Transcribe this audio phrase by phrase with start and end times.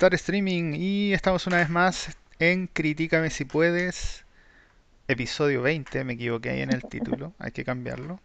[0.00, 4.24] Star Streaming y estamos una vez más en Critícame si puedes,
[5.08, 8.18] episodio 20, me equivoqué ahí en el título, hay que cambiarlo.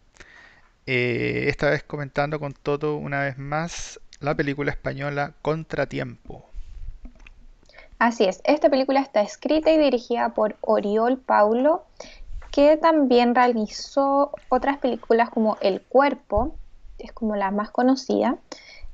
[0.86, 6.46] Eh, esta vez comentando con Toto una vez más la película española Contratiempo.
[8.00, 11.84] Así es, esta película está escrita y dirigida por Oriol Paulo,
[12.54, 16.56] que también realizó otras películas como El Cuerpo,
[17.00, 18.38] es como la más conocida,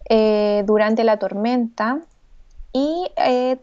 [0.09, 2.02] eh, Durante la Tormenta,
[2.73, 3.57] y eh,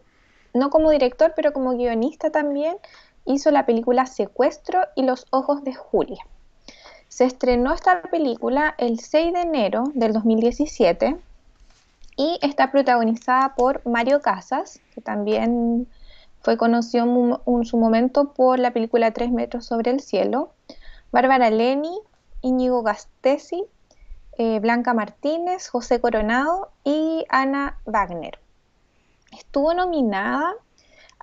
[0.53, 2.77] no como director, pero como guionista también,
[3.25, 6.25] hizo la película Secuestro y Los Ojos de Julia.
[7.07, 11.17] Se estrenó esta película el 6 de enero del 2017
[12.15, 15.87] y está protagonizada por Mario Casas, que también
[16.41, 20.51] fue conocido en su momento por la película Tres metros sobre el cielo,
[21.11, 21.97] Bárbara Leni,
[22.41, 23.65] Íñigo Gastesi,
[24.37, 28.39] eh, Blanca Martínez, José Coronado y Ana Wagner.
[29.39, 30.53] Estuvo nominada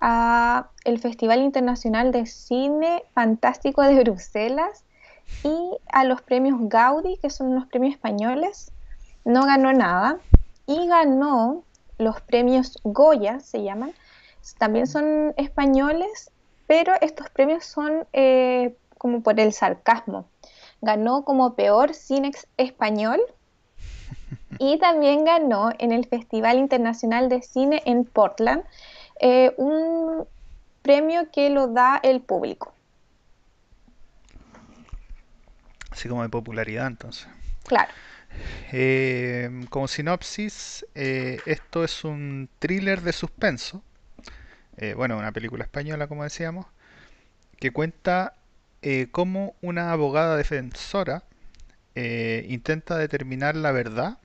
[0.00, 4.84] a el Festival Internacional de Cine Fantástico de Bruselas
[5.44, 8.72] y a los premios Gaudí, que son los premios españoles.
[9.26, 10.18] No ganó nada
[10.66, 11.62] y ganó
[11.98, 13.92] los premios Goya, se llaman.
[14.56, 16.30] También son españoles,
[16.66, 20.24] pero estos premios son eh, como por el sarcasmo.
[20.80, 23.20] Ganó como peor cine español
[24.58, 28.64] y también ganó en el Festival Internacional de Cine en Portland
[29.20, 30.26] eh, un
[30.82, 32.72] premio que lo da el público.
[35.90, 37.26] Así como de popularidad entonces.
[37.64, 37.90] Claro.
[38.70, 43.82] Eh, como sinopsis, eh, esto es un thriller de suspenso.
[44.94, 46.66] bueno, una película española, como decíamos,
[47.58, 48.34] que cuenta
[49.10, 51.22] cómo una abogada defensora
[51.94, 54.18] intenta determinar la verdad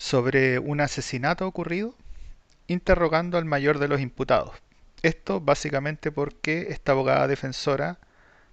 [0.00, 1.94] sobre un asesinato ocurrido,
[2.68, 4.52] interrogando al mayor de los imputados.
[5.02, 7.98] Esto básicamente porque esta abogada defensora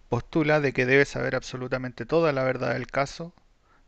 [0.09, 3.31] postula de que debe saber absolutamente toda la verdad del caso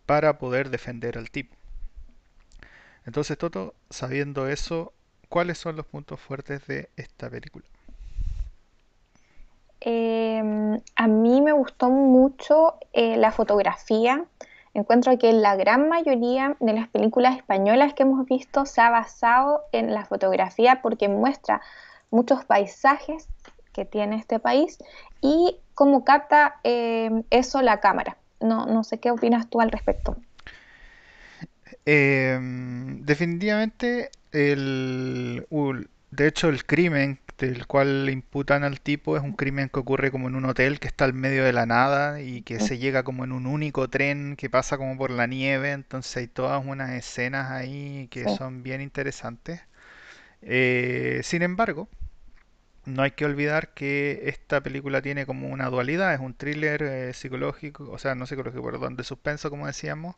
[0.06, 1.54] para poder defender al tipo.
[3.06, 4.94] Entonces, Toto, sabiendo eso,
[5.28, 7.66] ¿cuáles son los puntos fuertes de esta película?
[9.82, 14.24] Em, a mí me gustó mucho eh, la fotografía,
[14.80, 19.64] Encuentro que la gran mayoría de las películas españolas que hemos visto se ha basado
[19.74, 21.62] en la fotografía porque muestra
[22.12, 23.28] muchos paisajes
[23.74, 24.78] que tiene este país
[25.20, 28.16] y cómo capta eh, eso la cámara.
[28.40, 30.16] No, no sé qué opinas tú al respecto.
[31.86, 35.46] Em, definitivamente, el,
[36.12, 40.12] de hecho, el crimen del cual le imputan al tipo es un crimen que ocurre
[40.12, 43.04] como en un hotel que está al medio de la nada y que se llega
[43.04, 46.92] como en un único tren que pasa como por la nieve, entonces hay todas unas
[46.92, 49.62] escenas ahí que son bien interesantes.
[50.42, 51.88] Eh, sin embargo,
[52.86, 57.14] no hay que olvidar que esta película tiene como una dualidad, es un thriller eh,
[57.14, 60.16] psicológico, o sea, no psicológico, perdón, de suspenso, como decíamos,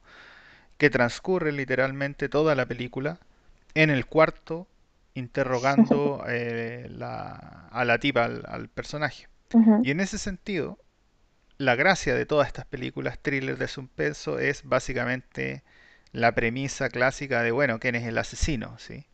[0.78, 3.20] que transcurre literalmente toda la película
[3.76, 4.68] en el cuarto
[5.14, 9.28] interrogando eh, a la tipa, al, personaje.
[9.84, 10.80] Y en ese sentido,
[11.58, 15.64] la gracia de todas estas películas thriller de suspenso es básicamente
[16.14, 18.78] la premisa clásica de, bueno, ¿quién es el asesino?
[18.80, 19.06] ¿sí?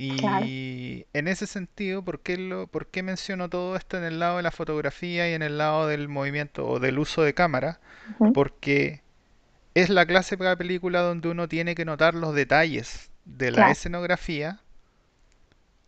[0.00, 4.38] Y en ese sentido, ¿por qué, lo, ¿por qué menciono todo esto en el lado
[4.38, 7.80] de la fotografía y en el lado del movimiento o del uso de cámara?
[8.32, 9.02] Porque
[9.74, 14.60] es la clásica de película donde uno tiene que notar los detalles de la escenografía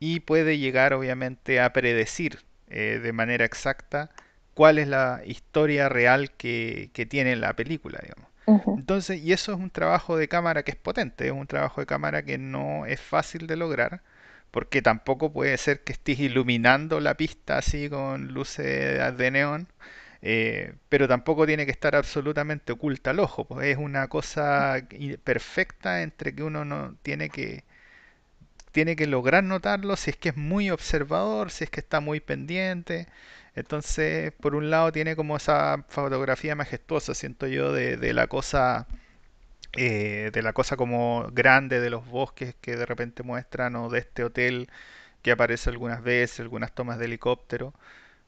[0.05, 4.11] y puede llegar obviamente a predecir eh, de manera exacta
[4.53, 8.29] cuál es la historia real que, tiene la película, digamos.
[8.77, 11.87] Entonces, y eso es un trabajo de cámara que es potente, es un trabajo de
[11.87, 14.03] cámara que no es fácil de lograr,
[14.51, 19.69] porque tampoco puede ser que estés iluminando la pista así con luces de neón,
[20.21, 24.85] eh, pero tampoco tiene que estar absolutamente oculta al ojo, pues es una cosa
[25.23, 27.63] perfecta entre que uno no tiene que
[28.73, 32.21] tiene que lograr notarlo si es que es muy observador, si es que está muy
[32.21, 33.09] pendiente.
[33.55, 38.87] Entonces, por un lado tiene como esa fotografía majestuosa, siento yo, de, la cosa,
[39.77, 44.01] eh, de la cosa como grande de los bosques que de repente muestran o de
[44.01, 44.71] este hotel
[45.23, 47.75] que aparece algunas veces, algunas tomas de helicóptero.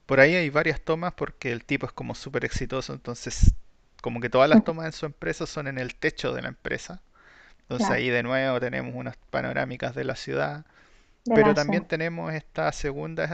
[0.06, 3.54] Por ahí hay varias tomas porque el tipo es como súper exitoso, entonces
[4.02, 7.02] como que todas las tomas en su empresa son en el techo de la empresa.
[7.64, 10.64] Entonces ahí de nuevo tenemos unas panorámicas de la ciudad,
[11.32, 13.24] pero también tenemos esta segunda,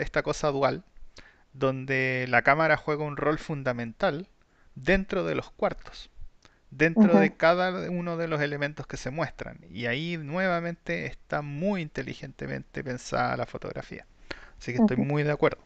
[0.00, 0.84] esta cosa dual,
[1.52, 4.28] donde la cámara juega un rol fundamental
[4.74, 6.10] dentro de los cuartos.
[6.70, 9.58] dentro de cada uno de los elementos que se muestran.
[9.70, 14.06] Y ahí nuevamente está muy inteligentemente pensada la fotografía.
[14.58, 15.62] Así que estoy muy de acuerdo.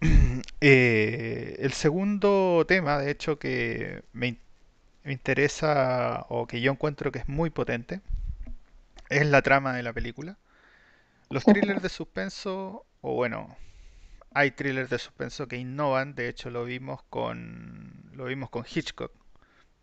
[0.60, 4.38] Eh, el segundo tema, de hecho, que me, in-
[5.04, 8.00] me interesa o que yo encuentro que es muy potente,
[9.08, 10.38] es la trama de la película.
[11.30, 13.56] Los thrillers de suspenso, o bueno,
[14.32, 19.12] hay thrillers de suspenso que innovan, de hecho lo vimos con lo vimos con Hitchcock,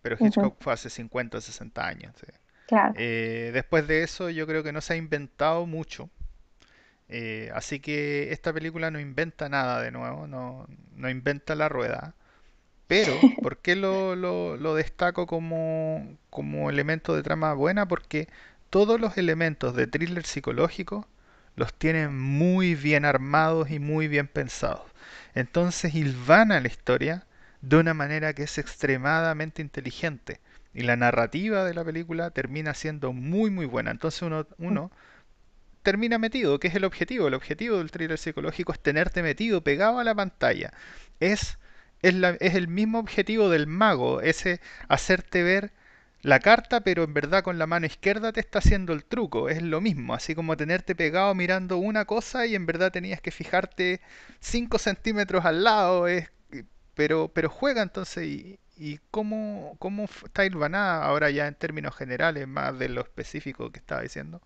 [0.01, 2.16] pero Hitchcock fue hace 50 o 60 años.
[2.19, 2.31] sí.
[2.68, 2.94] Claro.
[2.98, 6.12] Eh, después de eso yo creo que no se ha inventado mucho,
[7.07, 12.13] eh, así que esta película no inventa nada de nuevo, no, no inventa la rueda,
[12.89, 17.88] pero ¿por qué lo, lo- lo destaco como, como elemento de trama buena?
[17.88, 18.30] Porque
[18.71, 21.07] todos los elementos de thriller psicológico
[21.57, 24.83] los tienen muy bien armados y muy bien pensados.
[25.36, 27.25] Entonces hilvana la historia
[27.62, 30.39] de una manera que es extremadamente inteligente.
[30.74, 33.92] Y la narrativa de la película termina siendo muy muy buena.
[33.92, 34.92] Entonces uno, uno
[35.83, 37.27] termina metido, que es el objetivo.
[37.27, 40.74] El objetivo del thriller psicológico es tenerte metido, pegado a la pantalla.
[41.19, 41.57] Es,
[42.01, 45.71] es, es el mismo objetivo del mago, ese hacerte ver
[46.21, 49.49] la carta, pero en verdad con la mano izquierda te está haciendo el truco.
[49.49, 53.31] Es lo mismo, así como tenerte pegado mirando una cosa y en verdad tenías que
[53.31, 54.01] fijarte
[54.41, 56.07] 5 centímetros al lado.
[56.07, 56.29] Es,
[56.95, 62.47] pero, pero juega entonces y, y cómo, cómo está hilvanada ahora ya en términos generales,
[62.47, 64.41] más de lo específico que estaba diciendo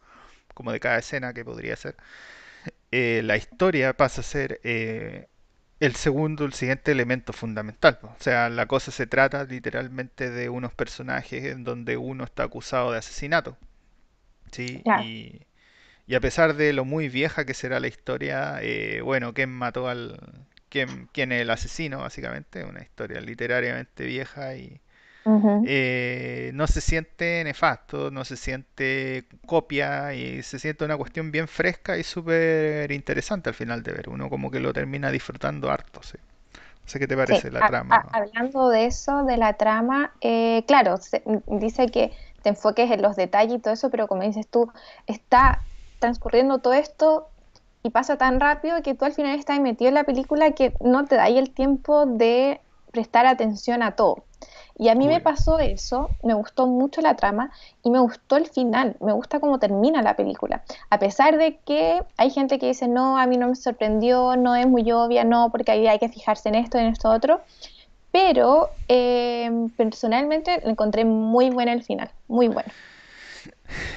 [0.54, 1.96] como de cada escena que podría ser,
[2.92, 5.28] eh, la historia pasa a ser eh,
[5.80, 8.00] el segundo, el siguiente elemento fundamental.
[8.04, 12.92] O sea, la cosa se trata literalmente de unos personajes en donde uno está acusado
[12.92, 13.58] de asesinato.
[14.52, 14.82] ¿sí?
[14.84, 15.04] Claro.
[15.04, 15.42] Y,
[16.08, 19.88] y a pesar de lo muy vieja que será la historia, eh, bueno, ¿quién mató
[19.90, 20.20] al...
[20.70, 22.64] ¿Quién, quién es el asesino, básicamente?
[22.66, 24.82] Una historia literariamente vieja y,
[25.66, 31.48] Eh, no se siente nefasto, no se siente copia y se siente una cuestión bien
[31.48, 34.10] fresca y súper interesante al final de ver.
[34.10, 36.18] Uno como que lo termina disfrutando harto, sí.
[36.64, 38.06] No sé qué te Sí, parece la a- a- trama.
[38.12, 42.12] hablando de eso, de la trama, eh, claro, se- dice que
[42.42, 44.72] te enfoques en los detalles y todo eso, pero como dices tú,
[45.08, 45.66] está
[46.00, 47.30] transcurriendo todo esto
[47.82, 51.06] y pasa tan rápido que tú al final estás metido en la película que no
[51.06, 52.62] te da ahí el tiempo de
[52.94, 54.24] prestar atención a todo.
[54.78, 57.52] Y a mí me pasó eso, me gustó mucho la trama
[57.84, 60.64] y me gustó el final, me gusta cómo termina la película.
[60.90, 64.56] A pesar de que hay gente que dice, no, a mí no me sorprendió, no
[64.56, 67.42] es muy obvia, no, porque ahí hay que fijarse en esto, en esto otro,
[68.12, 72.72] pero eh, personalmente lo encontré muy bueno el final, muy bueno.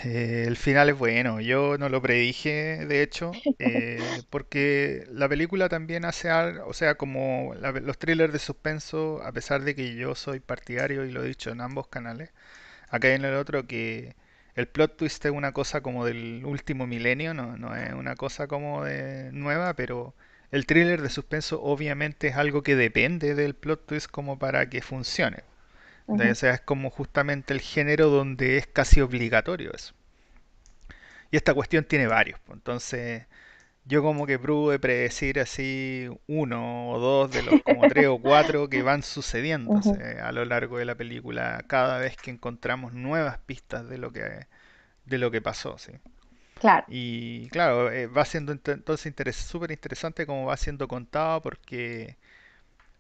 [0.05, 5.69] Eh, el final es bueno, yo no lo predije, de hecho, eh, porque la película
[5.69, 9.95] también hace algo, o sea, como la- los thrillers de suspenso, a pesar de que
[9.97, 12.31] yo soy partidario y lo he dicho en ambos canales,
[12.91, 14.17] acá en el otro que
[14.57, 18.47] el plot twist es una cosa como del último milenio, no, no es una cosa
[18.49, 20.15] como de nueva, pero
[20.53, 24.83] el thriller de suspenso obviamente es algo que depende del plot twist como para que
[24.83, 25.45] funcione.
[26.09, 29.95] O sea, es como justamente el género donde es casi obligatorio eso.
[31.31, 32.39] Y esta cuestión tiene varios.
[32.41, 33.27] pues, Entonces,
[33.85, 38.69] yo como que pude predecir así uno o dos de los como tres o cuatro
[38.71, 39.03] que van
[39.67, 43.99] ujú, sucediéndose a lo largo de la película cada vez que encontramos nuevas pistas de
[43.99, 44.47] lo que,
[45.07, 45.93] de lo que pasó, ¿sí?
[46.55, 46.87] Claro.
[46.87, 52.17] Y claro, eh, va siendo ent- entonces súper interesante como va siendo contado porque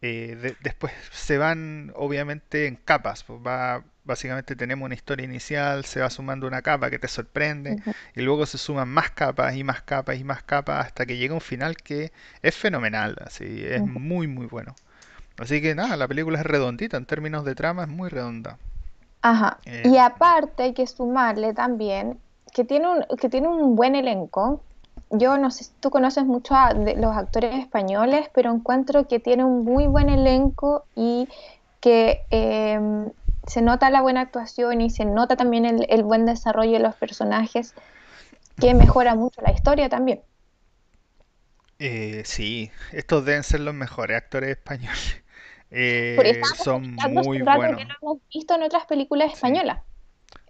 [0.02, 3.24] eh, de- después se van obviamente en capas.
[3.24, 7.78] pues va, básicamente tenemos una historia inicial, se va sumando una capa que te sorprende
[8.14, 11.34] y luego se suman más capas y más capas y más capas hasta que llega
[11.34, 12.12] un final que
[12.42, 14.76] es fenomenal, así, es muy muy bueno.
[15.38, 18.58] Así que nada, la película es redondita en términos de trama, es muy redonda.
[19.22, 19.60] Ajá.
[19.66, 22.22] Eh, Y aparte hay que sumarle también
[22.52, 24.64] que tiene un, que tiene un buen elenco.
[25.10, 29.20] Yo no sé si tú conoces mucho a de los actores españoles, pero encuentro que
[29.20, 31.28] tiene un muy buen elenco y
[31.80, 32.80] que eh,
[33.46, 36.96] se nota la buena actuación y se nota también el, el buen desarrollo de los
[36.96, 37.74] personajes,
[38.58, 40.22] que mejora mucho la historia también.
[41.78, 45.22] eh, sí, estos deben ser los mejores actores españoles.
[45.68, 47.42] Eh, son muy
[47.74, 49.82] que buenos, lo hemos visto en otras películas sí, españolas.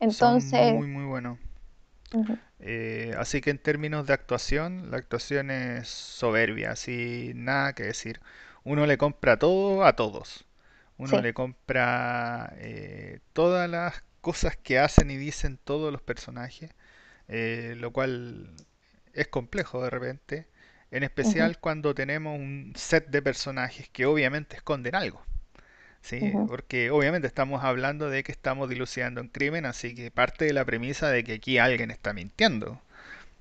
[0.09, 1.39] son Entonces, muy muy buenos.
[2.61, 8.21] Eh, así que en términos de actuación, la actuación es soberbia, así nada que decir.
[8.65, 10.45] Uno le compra todo a todos.
[10.99, 11.23] Uno sí.
[11.23, 16.71] le compra eh, todas las cosas que hacen y dicen todos los personajes,
[17.29, 18.51] eh, lo cual
[19.13, 20.47] es complejo de repente,
[20.91, 25.23] en especial cuando tenemos un set de personajes que obviamente esconden algo.
[26.03, 30.53] Sí, porque obviamente estamos hablando de que estamos dilucidando un crimen, así que parte de
[30.53, 32.81] la premisa de que aquí alguien está mintiendo.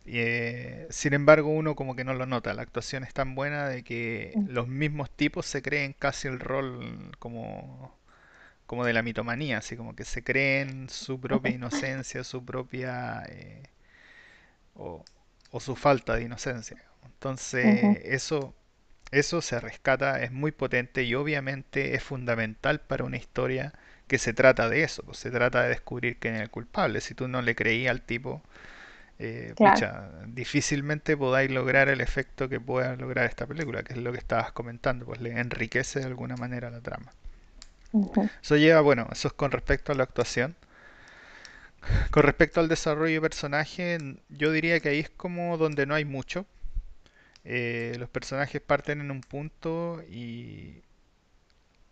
[0.06, 2.54] Y, eh, sin embargo, uno como que no lo nota.
[2.54, 6.40] La actuación es tan buena de que ujú, los mismos tipos se creen casi el
[6.40, 7.98] rol como,
[8.68, 13.64] como de la mitomanía, así como que se creen su propia inocencia, su propia eh,
[14.76, 15.04] o,
[15.52, 16.84] o su falta de inocencia.
[17.06, 18.54] Entonces, eso
[19.12, 23.74] eso se rescata, es muy potente y obviamente es fundamental para una historia
[24.08, 27.02] que se trata de eso, pues se trata de descubrir quién es el culpable.
[27.02, 28.44] Si tú no le creías al tipo,
[29.20, 29.88] eh, Claro.
[29.88, 34.20] pucha, difícilmente podáis lograr el efecto que pueda lograr esta película, que es lo que
[34.20, 37.14] estabas comentando, pues le enriquece de alguna manera la trama.
[38.42, 40.56] Eso lleva, bueno, eso es con respecto a la actuación.
[42.10, 43.98] Con respecto al desarrollo de personaje,
[44.30, 46.46] yo diría que ahí es como donde no hay mucho.
[47.46, 50.84] Eh, los personajes parten en un punto y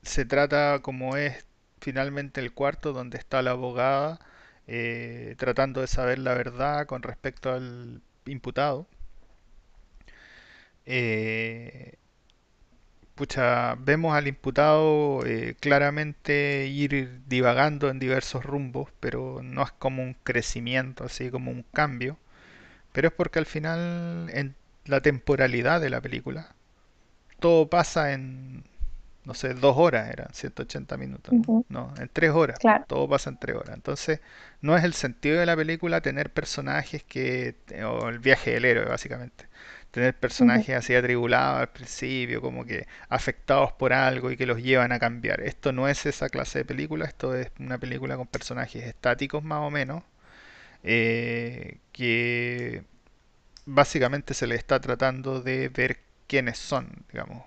[0.04, 1.46] se trata como es
[1.82, 4.20] finalmente el cuarto donde está la abogada
[4.68, 8.88] eh, tratando de saber la verdad con respecto al imputado.
[10.86, 11.98] Eh,
[13.16, 20.04] pucha, vemos al imputado eh, claramente ir divagando en diversos rumbos, pero no es como
[20.04, 22.18] un crecimiento, así como un cambio,
[22.94, 24.30] pero es porque al final
[24.86, 26.56] la temporalidad de la película
[27.40, 28.63] todo pasa en
[29.25, 31.36] no sé, dos horas eran 180 minutos,
[31.70, 31.94] ¿no?
[31.98, 32.86] en tres horas, Claro.
[32.88, 33.75] todo pasa en tres horas.
[33.75, 34.22] Entonces,
[34.62, 38.86] no es el sentido de la película tener personajes que, o el viaje del héroe,
[38.86, 39.48] básicamente.
[39.92, 44.92] Tener personajes así atribulados al principio, como que afectados por algo y que los llevan
[44.92, 45.42] a cambiar.
[45.42, 49.60] Esto no es esa clase de película, esto es una película con personajes estáticos más
[49.62, 50.04] o menos,
[50.84, 52.84] eh, que
[53.65, 57.46] básicamente se le está tratando de ver quiénes son, digamos,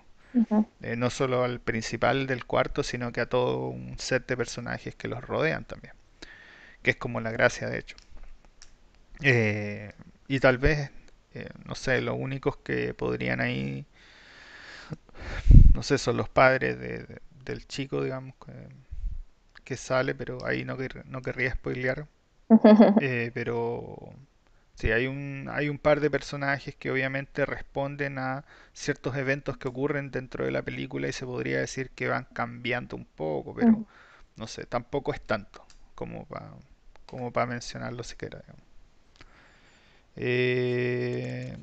[0.83, 4.95] eh, no solo al principal del cuarto, sino que a todo un set de personajes
[4.97, 5.95] que los rodean también,
[6.83, 7.97] que es como la gracia de hecho.
[9.23, 9.93] Eh,
[10.29, 10.91] y tal vez,
[11.35, 13.87] eh, no sé, los únicos que podrían ahí,
[15.75, 18.53] no sé, son los padres de- de- del chico, digamos, que,
[19.65, 22.07] que sale, pero ahí no, quer- no querría spoilear.
[23.35, 24.13] Pero
[24.77, 29.69] sí, hay un, hay un par de personajes que obviamente responden a ciertos eventos que
[29.69, 33.81] ocurren dentro de la película y se podría decir que van cambiando un poco, pero
[34.37, 35.65] no sé, tampoco es tanto
[35.97, 36.53] como para
[37.07, 38.41] como para mencionarlo siquiera.
[38.41, 38.63] digamos.
[40.17, 41.57] Eh,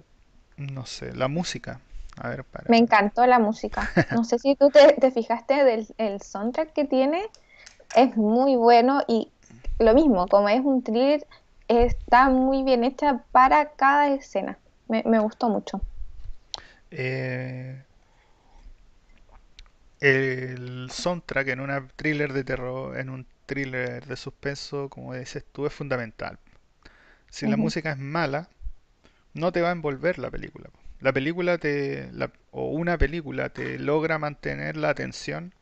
[0.58, 1.82] no sé, la música.
[2.18, 2.78] A ver, Me para...
[2.78, 3.94] encantó la música.
[4.10, 7.22] No sé si tú te, te fijaste del el soundtrack que tiene,
[7.96, 9.32] es muy bueno y
[9.80, 11.28] lo mismo, como es un thriller,
[11.78, 14.60] está muy bien hecha para cada escena.
[14.88, 15.82] Me, me gustó mucho.
[16.92, 17.84] Eh,
[20.00, 25.66] el soundtrack en una thriller de terror, en un thriller de suspenso, como dices tú,
[25.66, 26.40] es fundamental.
[27.30, 28.50] Si la música es mala,
[29.34, 30.70] no te va a envolver la película.
[31.02, 35.54] La película te, la- o una película te logra mantener la atención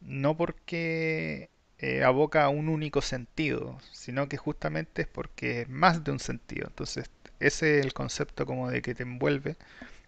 [0.00, 1.50] no porque
[1.84, 6.18] eh, aboca a un único sentido, sino que justamente es porque es más de un
[6.18, 6.66] sentido.
[6.68, 7.10] Entonces,
[7.40, 9.56] ese es el concepto como de que te envuelve.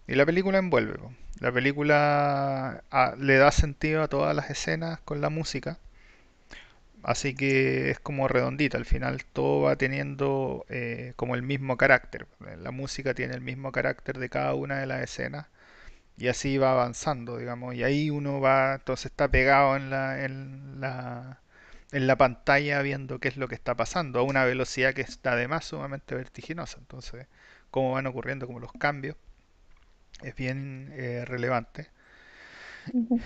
[0.07, 0.97] Y la película envuelve.
[1.39, 5.77] La película ah, le da sentido a todas las escenas con la música.
[7.03, 12.27] Así que es como redondita, al final todo va teniendo eh, como el mismo carácter.
[12.59, 15.47] La música tiene el mismo carácter de cada una de las escenas
[16.17, 17.75] y así va avanzando, digamos.
[17.75, 21.39] Y ahí uno va, entonces está pegado en la, en la,
[21.91, 25.33] en la pantalla viendo qué es lo que está pasando a una velocidad que está
[25.33, 26.79] además sumamente vertiginosa.
[26.79, 27.27] Entonces,
[27.71, 29.15] cómo van ocurriendo como los cambios
[30.23, 31.89] es bien eh, relevante.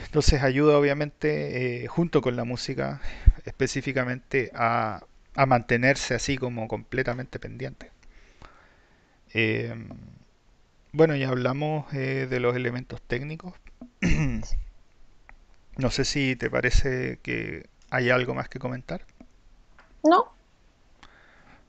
[0.05, 3.01] Entonces ayuda obviamente eh, junto con la música
[3.45, 5.03] específicamente a,
[5.35, 7.91] a mantenerse así como completamente pendiente.
[9.33, 9.73] Eh,
[10.93, 13.53] bueno, ya hablamos eh, de los elementos técnicos.
[15.77, 19.05] No sé si te parece que hay algo más que comentar.
[20.03, 20.31] No,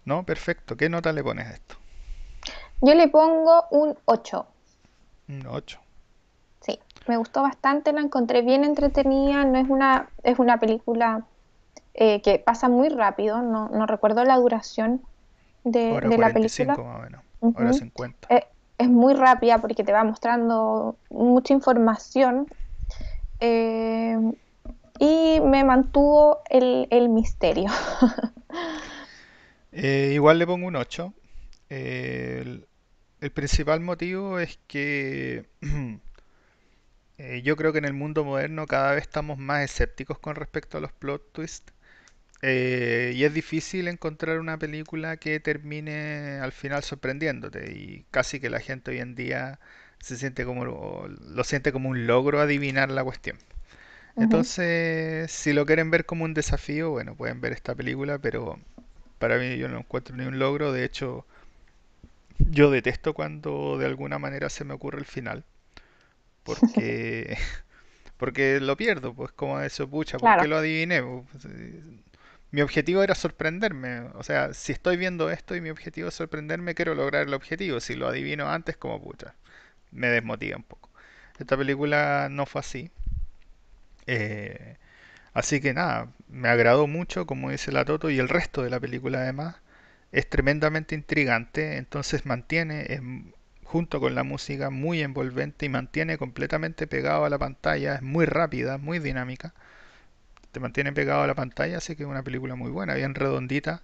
[0.04, 0.76] No, perfecto.
[0.76, 1.76] ¿Qué nota le pones a esto?
[2.80, 4.46] yo le pongo un ocho
[5.28, 5.80] Un 8.
[6.60, 11.26] Sí, me gustó bastante, la encontré bien entretenida, no es una, es una película
[11.94, 15.02] eh, que pasa muy rápido, no, no recuerdo la duración
[15.64, 16.84] de, Hora de la 45 película.
[16.84, 17.24] más o menos.
[17.54, 17.78] Hora Ujú.
[17.78, 18.28] 50.
[18.30, 18.46] Eh,
[18.78, 22.48] es muy rápida porque te va mostrando mucha información
[23.40, 24.16] eh,
[24.98, 27.70] y me mantuvo el, misterio.
[29.72, 31.14] Eh, igual le pongo un 8.
[31.70, 32.68] Eh, el,
[33.20, 35.48] el principal motivo es que
[37.18, 40.78] eh, yo creo que en el mundo moderno cada vez estamos más escépticos con respecto
[40.78, 41.72] a los plot twists.
[42.42, 47.72] eh, y es difícil encontrar una película que termine al final sorprendiéndote.
[47.72, 49.60] Y casi que la gente hoy en día
[50.00, 53.38] se siente como, lo siente como un logro adivinar la cuestión.
[54.18, 58.58] Entonces, si lo quieren ver como un desafío, bueno, pueden ver esta película, pero
[59.18, 60.72] para mí yo no encuentro ni un logro.
[60.72, 61.26] De hecho,
[62.38, 65.44] yo detesto cuando de alguna manera se me ocurre el final,
[66.42, 67.36] porque
[68.18, 70.98] porque lo pierdo, pues como eso, pucha, ¿por qué Claro, lo adiviné?
[70.98, 71.82] Eh,
[72.52, 76.74] mi objetivo era sorprenderme, o sea, si estoy viendo esto y mi objetivo es sorprenderme,
[76.74, 77.80] quiero lograr el objetivo.
[77.80, 79.34] Si lo adivino antes, como pucha,
[79.92, 80.90] me desmotiva un poco.
[81.38, 82.90] Esta película no fue así.
[84.06, 84.76] Eh,
[85.34, 88.80] así que nada, me agradó mucho, como dice la Toto, y el resto de la
[88.80, 89.56] película además
[90.12, 93.32] es tremendamente intrigante, entonces mantiene, em,
[93.64, 98.26] junto con la música, muy envolvente y mantiene completamente pegado a la pantalla, es muy
[98.26, 99.54] rápida, muy dinámica,
[100.52, 103.82] te mantiene pegado a la pantalla, así que es una película muy buena, bien redondita.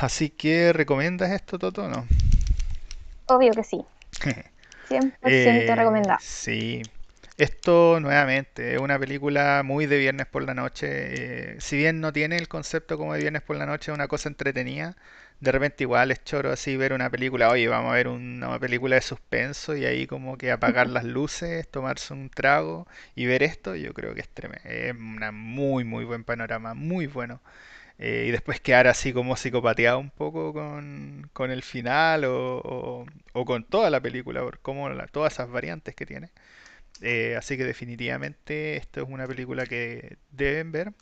[0.00, 1.84] Así que, ¿recomiendas esto, Toto?
[1.84, 2.06] o No.
[3.26, 3.86] obvio que sí.
[4.84, 6.20] 100% Eh, recomendado.
[6.20, 6.82] sí,
[7.36, 11.54] esto nuevamente es una película muy de viernes por la noche.
[11.54, 14.08] eh, si bien no tiene el concepto como de viernes por la noche, es una
[14.08, 14.96] cosa entretenida.
[15.40, 18.94] De repente igual es choro así ver una película, oye, vamos a ver una película
[18.96, 22.86] de suspenso y ahí como que apagar las luces, tomarse un trago
[23.16, 24.68] y ver esto, yo creo que es tremendo.
[24.68, 27.40] Es una muy muy buen panorama, muy bueno.
[27.98, 33.06] Eh, y después quedar así como psicopateado un poco con, con el final o, o-
[33.34, 34.58] o con toda la película, por
[35.10, 36.30] todas esas variantes que tiene.
[37.00, 40.92] Eh, así que definitivamente esto es una película que deben ver.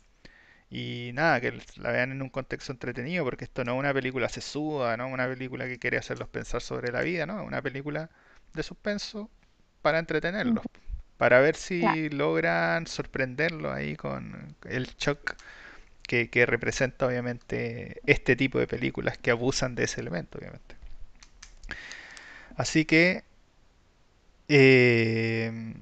[0.69, 4.27] Y nada, que la vean en un contexto entretenido, porque esto no es una película
[4.29, 8.09] sesuda, no una película que quiere hacerlos pensar sobre la vida, no, es una película
[8.53, 9.29] de suspenso
[9.83, 10.65] para entretenerlos,
[11.17, 15.35] para ver si logran sorprenderlos ahí con el shock
[16.03, 20.75] que, que representa obviamente este tipo de películas que abusan de ese elemento, obviamente.
[22.55, 23.23] Así que
[24.47, 25.72] eh,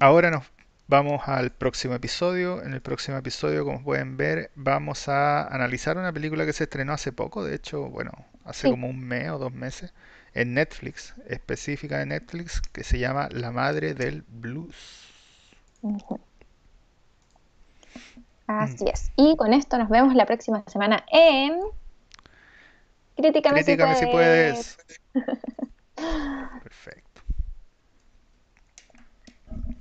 [0.00, 0.44] ahora nos
[0.88, 2.62] vamos al próximo episodio.
[2.64, 6.92] En el próximo episodio, como pueden ver, vamos a analizar una película que se estrenó
[6.92, 8.10] hace poco, de hecho, bueno,
[8.44, 8.70] hace sí.
[8.70, 9.92] como un mes o dos meses,
[10.34, 15.06] en Netflix, específica de Netflix, que se llama La Madre del Blues.
[15.82, 15.98] Mm.
[18.48, 19.12] Así es.
[19.14, 21.60] Y con esto nos vemos la próxima semana en
[23.16, 24.78] Críticame si Críticame si puedes.
[25.12, 25.40] puedes.
[26.64, 27.22] Perfecto.